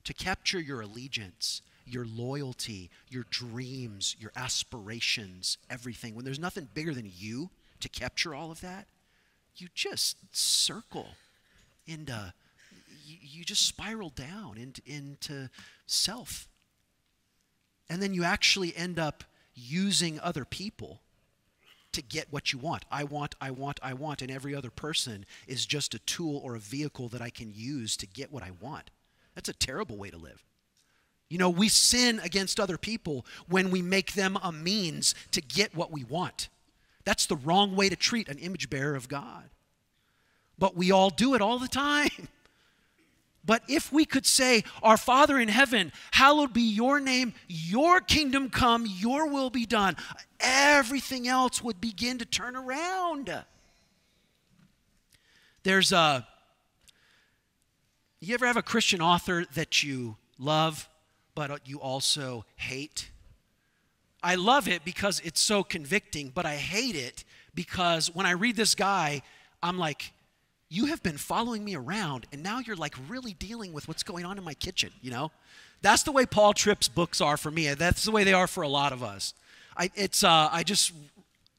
[0.04, 6.94] to capture your allegiance, your loyalty, your dreams, your aspirations, everything, when there's nothing bigger
[6.94, 7.50] than you
[7.81, 8.87] to capture all of that,
[9.57, 11.09] you just circle
[11.85, 12.33] into,
[13.28, 15.50] you, just spiral down into
[15.86, 16.48] self.
[17.88, 21.00] And then you actually end up using other people
[21.92, 22.84] to get what you want.
[22.90, 26.54] I want, I want, I want, and every other person is just a tool or
[26.54, 28.90] a vehicle that I can use to get what I want.
[29.34, 30.44] That's a terrible way to live.
[31.28, 35.74] You know, we sin against other people when we make them a means to get
[35.74, 36.48] what we want.
[37.04, 39.44] That's the wrong way to treat an image bearer of God.
[40.58, 42.10] But we all do it all the time.
[43.48, 48.50] But if we could say, Our Father in heaven, hallowed be your name, your kingdom
[48.50, 49.96] come, your will be done,
[50.38, 53.42] everything else would begin to turn around.
[55.62, 56.28] There's a,
[58.20, 60.87] you ever have a Christian author that you love,
[61.34, 63.08] but you also hate?
[64.22, 68.56] I love it because it's so convicting, but I hate it because when I read
[68.56, 69.22] this guy,
[69.62, 70.12] I'm like,
[70.68, 74.24] you have been following me around and now you're like really dealing with what's going
[74.24, 75.31] on in my kitchen, you know?
[75.81, 77.72] That's the way Paul Tripp's books are for me.
[77.74, 79.33] That's the way they are for a lot of us.
[79.76, 80.92] I, it's, uh, I just,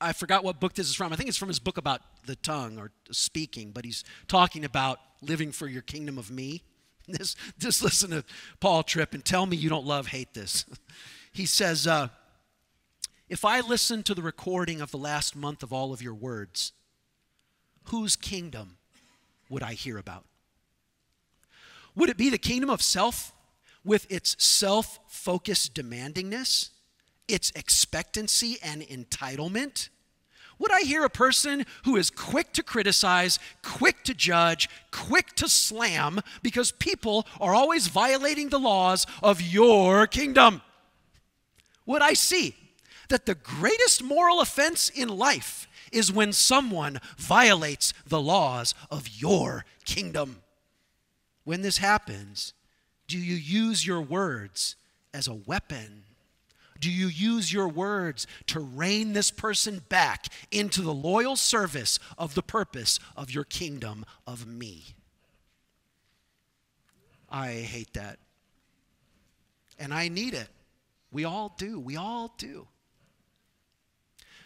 [0.01, 1.13] I forgot what book this is from.
[1.13, 4.99] I think it's from his book about the tongue or speaking, but he's talking about
[5.21, 6.63] living for your kingdom of me.
[7.11, 8.23] This, just listen to
[8.59, 10.65] Paul Tripp and tell me you don't love, hate this.
[11.31, 12.09] He says, uh,
[13.29, 16.73] if I listen to the recording of the last month of all of your words,
[17.85, 18.78] whose kingdom
[19.49, 20.25] would I hear about?
[21.95, 23.33] Would it be the kingdom of self
[23.83, 26.69] with its self focused demandingness,
[27.27, 29.89] its expectancy and entitlement?
[30.59, 35.47] Would I hear a person who is quick to criticize, quick to judge, quick to
[35.47, 40.61] slam because people are always violating the laws of your kingdom?
[41.85, 42.55] Would I see
[43.09, 49.65] that the greatest moral offense in life is when someone violates the laws of your
[49.85, 50.41] kingdom.
[51.43, 52.53] When this happens,
[53.07, 54.75] do you use your words
[55.13, 56.03] as a weapon?
[56.79, 62.35] Do you use your words to rein this person back into the loyal service of
[62.35, 64.95] the purpose of your kingdom of me?
[67.29, 68.19] I hate that.
[69.77, 70.49] And I need it.
[71.11, 71.79] We all do.
[71.79, 72.67] We all do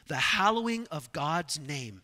[0.08, 2.02] the hallowing of God's name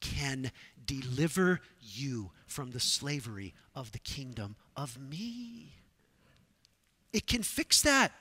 [0.00, 0.50] can
[0.84, 5.74] deliver you from the slavery of the kingdom of me.
[7.12, 8.12] It can fix that.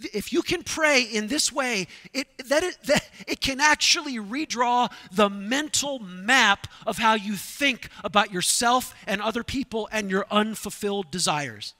[0.00, 4.92] If you can pray in this way, it, that, it, that it can actually redraw
[5.10, 11.10] the mental map of how you think about yourself and other people and your unfulfilled
[11.10, 11.74] desires.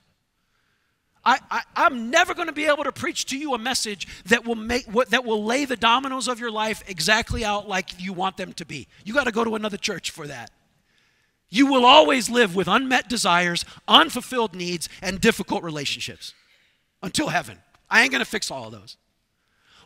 [1.28, 4.46] I, I, am never going to be able to preach to you a message that
[4.46, 8.14] will make what that will lay the dominoes of your life exactly out like you
[8.14, 8.88] want them to be.
[9.04, 10.50] You got to go to another church for that.
[11.50, 16.32] You will always live with unmet desires, unfulfilled needs, and difficult relationships
[17.02, 17.58] until heaven.
[17.90, 18.96] I ain't going to fix all of those.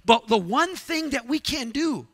[0.04, 2.06] But the one thing that we can do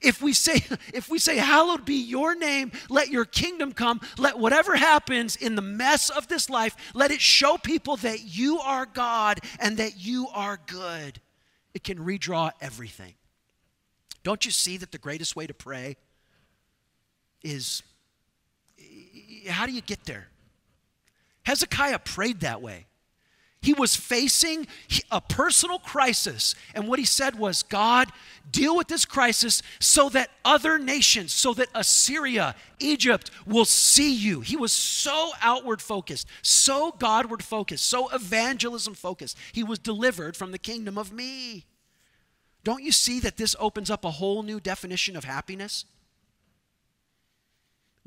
[0.00, 0.62] if we say,
[0.92, 5.54] if we say, Hallowed be your name, let your kingdom come, let whatever happens in
[5.54, 9.98] the mess of this life, let it show people that you are God and that
[9.98, 11.20] you are good.
[11.74, 13.14] It can redraw everything.
[14.22, 15.96] Don't you see that the greatest way to pray
[17.42, 17.82] is
[19.48, 20.28] how do you get there?
[21.44, 22.87] Hezekiah prayed that way.
[23.68, 24.66] He was facing
[25.10, 26.54] a personal crisis.
[26.74, 28.08] And what he said was, God,
[28.50, 34.40] deal with this crisis so that other nations, so that Assyria, Egypt will see you.
[34.40, 39.36] He was so outward focused, so Godward focused, so evangelism focused.
[39.52, 41.66] He was delivered from the kingdom of me.
[42.64, 45.84] Don't you see that this opens up a whole new definition of happiness?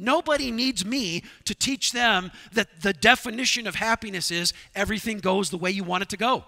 [0.01, 5.59] Nobody needs me to teach them that the definition of happiness is everything goes the
[5.59, 6.45] way you want it to go.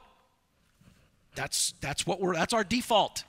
[1.36, 3.26] That's, that's what we're that's our default.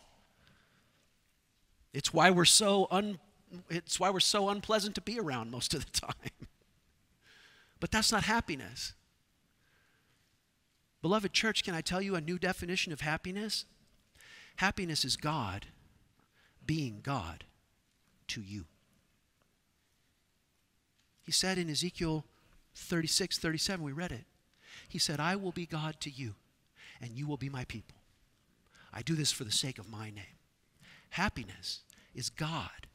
[1.93, 3.19] It's why we're so un,
[3.69, 6.15] it's why we're so unpleasant to be around most of the time.
[7.81, 8.95] But that's not happiness.
[11.03, 13.67] Beloved church, can I tell you a new definition of happiness?
[14.57, 15.67] Happiness is God
[16.65, 17.45] being God
[18.29, 18.65] to you.
[21.25, 22.25] He said in Ezekiel
[22.77, 24.25] 36, 37, we read it.
[24.89, 26.35] He said, I will be God to you,
[27.01, 27.97] and you will be my people.
[28.93, 30.39] I do this for the sake of my name.
[31.11, 31.81] Happiness
[32.15, 32.87] is God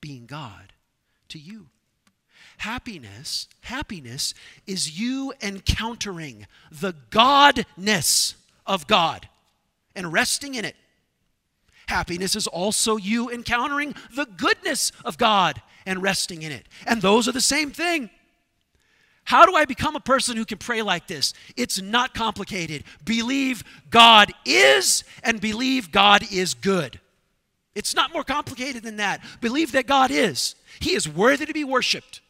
[0.00, 0.72] being God
[1.28, 1.66] to you.
[2.58, 4.34] Happiness, happiness
[4.66, 8.34] is you encountering the godness
[8.66, 9.28] of God
[9.94, 10.76] and resting in it.
[11.86, 16.66] Happiness is also you encountering the goodness of God and resting in it.
[16.86, 18.10] And those are the same thing.
[19.24, 21.32] How do I become a person who can pray like this?
[21.56, 22.84] It's not complicated.
[23.04, 26.98] Believe God is and believe God is good.
[27.74, 29.22] It's not more complicated than that.
[29.40, 30.54] Believe that God is.
[30.80, 32.20] He is worthy to be worshiped.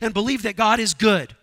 [0.00, 1.34] And believe that God is good.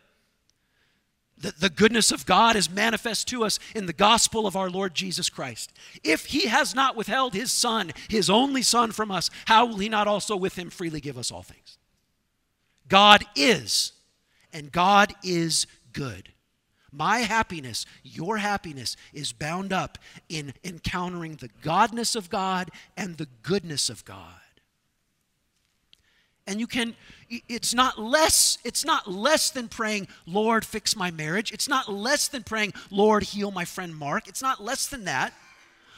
[1.44, 4.96] The, the goodness of God is manifest to us in the gospel of our Lord
[4.96, 5.74] Jesus Christ.
[6.02, 9.90] If he has not withheld his Son, his only Son, from us, how will he
[9.90, 11.78] not also with him freely give us all things?
[12.88, 13.92] God is,
[14.54, 16.30] and God is good.
[16.94, 19.98] My happiness, your happiness, is bound up
[20.30, 24.43] in encountering the godness of God and the goodness of God
[26.48, 26.96] and you can
[27.30, 31.52] it's not less it's not less than praying lord fix my marriage.
[31.52, 34.28] It's not less than praying lord heal my friend mark.
[34.28, 35.34] It's not less than that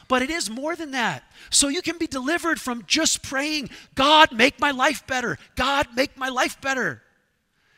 [0.07, 1.23] but it is more than that.
[1.49, 5.37] So you can be delivered from just praying god make my life better.
[5.55, 7.01] God make my life better.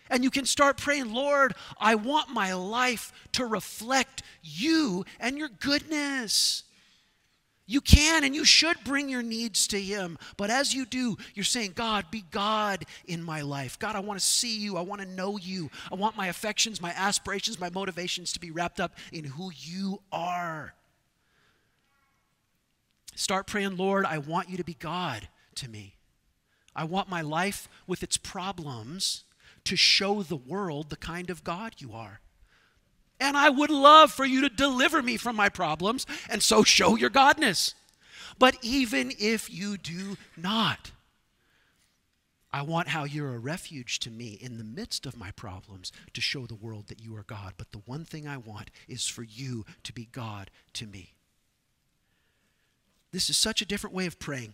[0.09, 5.49] And you can start praying lord i want my life to reflect you and your
[5.49, 6.63] goodness
[7.67, 10.17] you can and you should bring your needs to Him.
[10.37, 13.77] But as you do, you're saying, God, be God in my life.
[13.77, 14.77] God, I want to see you.
[14.77, 15.69] I want to know you.
[15.91, 20.01] I want my affections, my aspirations, my motivations to be wrapped up in who you
[20.11, 20.73] are.
[23.15, 25.95] Start praying, Lord, I want you to be God to me.
[26.75, 29.25] I want my life with its problems
[29.65, 32.21] to show the world the kind of God you are.
[33.19, 36.95] And I would love for you to deliver me from my problems and so show
[36.95, 37.73] your godness.
[38.37, 40.91] But even if you do not,
[42.51, 46.21] I want how you're a refuge to me in the midst of my problems to
[46.21, 47.53] show the world that you are God.
[47.57, 51.13] But the one thing I want is for you to be God to me.
[53.11, 54.53] This is such a different way of praying.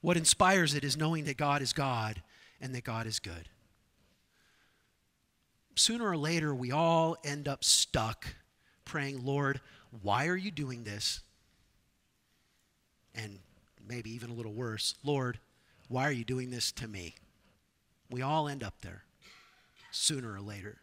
[0.00, 2.22] What inspires it is knowing that God is God
[2.60, 3.48] and that God is good
[5.78, 8.26] sooner or later, we all end up stuck
[8.84, 9.60] praying, Lord,
[10.02, 11.20] why are you doing this?
[13.14, 13.38] And
[13.86, 15.38] maybe even a little worse, Lord,
[15.88, 17.14] why are you doing this to me?
[18.10, 19.04] We all end up there
[19.90, 20.78] sooner or later.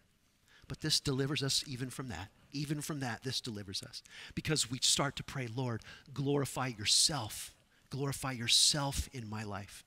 [0.67, 2.29] But this delivers us even from that.
[2.51, 4.01] Even from that, this delivers us.
[4.33, 5.81] Because we start to pray, Lord,
[6.13, 7.53] glorify yourself.
[7.89, 9.83] Glorify yourself in my life.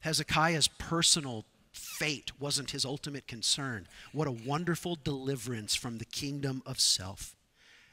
[0.00, 3.86] Hezekiah's personal fate wasn't his ultimate concern.
[4.12, 7.36] What a wonderful deliverance from the kingdom of self.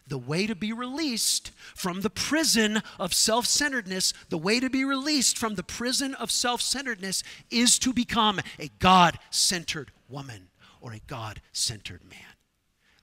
[0.07, 4.85] The way to be released from the prison of self centeredness, the way to be
[4.85, 10.47] released from the prison of self centeredness is to become a God centered woman
[10.79, 12.36] or a God centered man.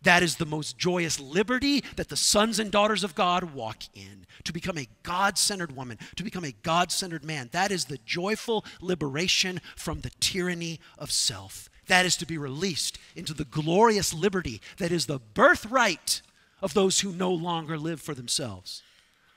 [0.04, 4.26] That is the most joyous liberty that the sons and daughters of God walk in.
[4.44, 7.48] To become a God centered woman, to become a God centered man.
[7.52, 11.70] That is the joyful liberation from the tyranny of self.
[11.86, 16.20] That is to be released into the glorious liberty that is the birthright
[16.60, 18.82] of those who no longer live for themselves,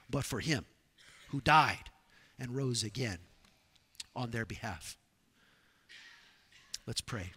[0.09, 0.65] but for Him
[1.30, 1.89] who died
[2.39, 3.20] and rose again
[4.15, 4.97] on their behalf.
[6.86, 7.32] Let's pray.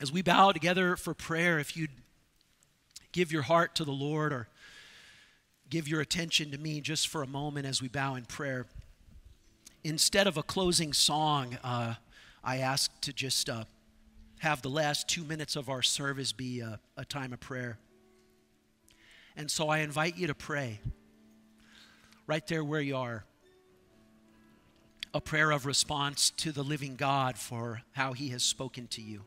[0.00, 1.90] As we bow together for prayer, if you'd
[3.10, 4.48] give your heart to the Lord or
[5.70, 8.66] give your attention to me just for a moment as we bow in prayer,
[9.82, 11.94] instead of a closing song, uh,
[12.44, 13.64] I ask to just uh,
[14.38, 17.78] have the last two minutes of our service be a, a time of prayer.
[19.36, 20.80] And so I invite you to pray
[22.28, 23.24] right there where you are.
[25.14, 29.24] A prayer of response to the living God for how he has spoken to you.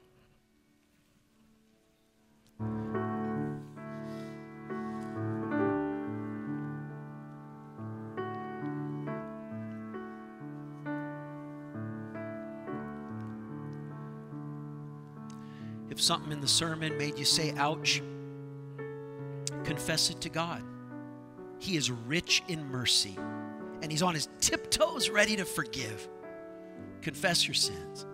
[16.01, 18.01] Something in the sermon made you say, ouch,
[19.63, 20.63] confess it to God.
[21.59, 23.15] He is rich in mercy,
[23.81, 26.07] and He's on His tiptoes ready to forgive.
[27.01, 28.05] Confess your sins.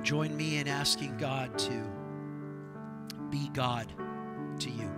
[0.00, 1.84] And join me in asking God to
[3.28, 3.92] be God
[4.60, 4.90] to you.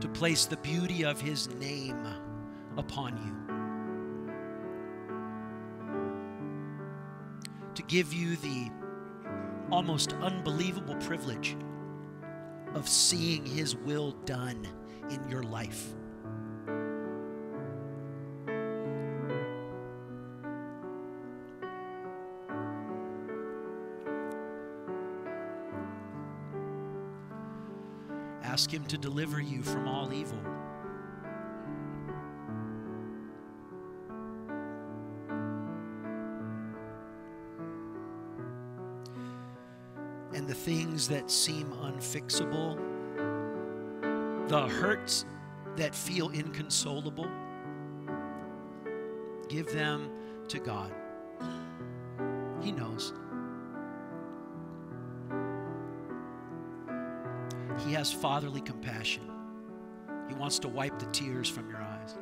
[0.00, 2.06] To place the beauty of His name
[2.76, 3.34] upon you.
[7.74, 8.70] To give you the
[9.72, 11.56] almost unbelievable privilege
[12.74, 14.68] of seeing His will done
[15.10, 15.96] in your life.
[28.84, 30.38] Him to deliver you from all evil.
[40.34, 42.78] And the things that seem unfixable,
[44.48, 45.24] the hurts
[45.76, 47.30] that feel inconsolable,
[49.48, 50.10] give them
[50.48, 50.92] to God.
[52.60, 53.14] He knows.
[57.94, 59.22] Has fatherly compassion.
[60.28, 62.16] He wants to wipe the tears from your eyes.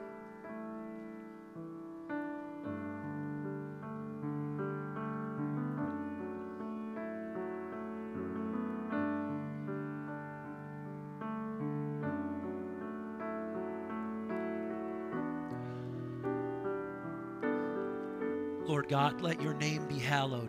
[18.67, 20.49] Lord God, let your name be hallowed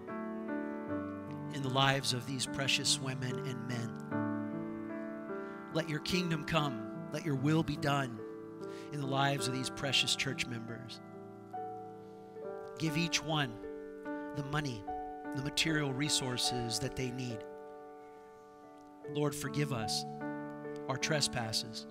[1.54, 4.23] in the lives of these precious women and men.
[5.74, 6.88] Let your kingdom come.
[7.12, 8.20] Let your will be done
[8.92, 11.02] in the lives of these precious church members.
[12.78, 13.54] Give each one
[14.36, 14.84] the money,
[15.36, 17.40] the material resources that they need.
[19.12, 20.06] Lord, forgive us
[20.88, 21.88] our trespasses.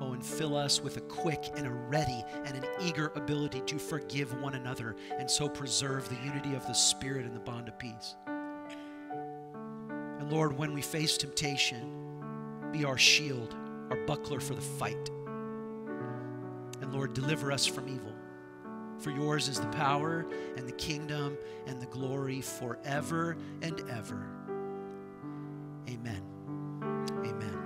[0.00, 3.78] Oh, and fill us with a quick and a ready and an eager ability to
[3.78, 7.78] forgive one another and so preserve the unity of the Spirit and the bond of
[7.78, 8.16] peace.
[8.26, 12.01] And Lord, when we face temptation,
[12.72, 13.54] be our shield,
[13.90, 15.10] our buckler for the fight.
[16.80, 18.12] And Lord, deliver us from evil.
[18.98, 24.28] For yours is the power and the kingdom and the glory forever and ever.
[25.88, 26.22] Amen.
[27.24, 27.58] Amen.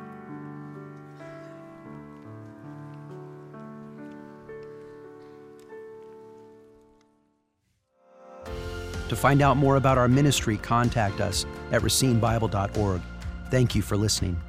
[9.08, 13.02] To find out more about our ministry, contact us at racinebible.org.
[13.50, 14.40] Thank you for listening.